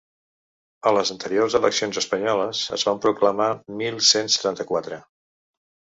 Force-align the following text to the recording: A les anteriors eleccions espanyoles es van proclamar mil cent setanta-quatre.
A 0.91 0.93
les 0.97 1.11
anteriors 1.15 1.57
eleccions 1.59 2.01
espanyoles 2.01 2.63
es 2.79 2.85
van 2.89 3.03
proclamar 3.05 3.51
mil 3.83 4.01
cent 4.11 4.33
setanta-quatre. 4.37 4.99